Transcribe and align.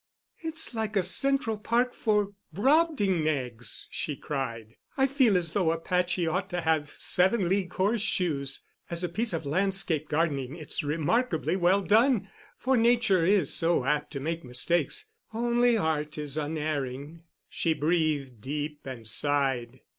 "It's 0.39 0.73
like 0.73 0.95
a 0.95 1.03
Central 1.03 1.59
Park 1.59 1.93
for 1.93 2.33
Brobdingnags," 2.51 3.85
she 3.91 4.15
cried. 4.15 4.75
"I 4.97 5.05
feel 5.05 5.37
as 5.37 5.51
though 5.51 5.69
Apache 5.71 6.25
ought 6.25 6.49
to 6.49 6.61
have 6.61 6.89
seven 6.89 7.47
league 7.47 7.71
horseshoes. 7.73 8.63
As 8.89 9.03
a 9.03 9.09
piece 9.09 9.31
of 9.31 9.45
landscape 9.45 10.09
gardening 10.09 10.55
it's 10.55 10.81
remarkably 10.81 11.55
well 11.55 11.83
done, 11.83 12.31
for 12.57 12.75
Nature 12.75 13.23
is 13.25 13.53
so 13.53 13.85
apt 13.85 14.11
to 14.13 14.19
make 14.19 14.43
mistakes—only 14.43 15.77
Art 15.77 16.17
is 16.17 16.35
unerring." 16.35 17.21
She 17.47 17.75
breathed 17.75 18.41
deep 18.41 18.87
and 18.87 19.07
sighed. 19.07 19.81